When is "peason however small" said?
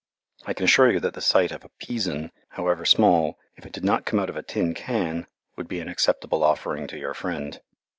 1.79-3.37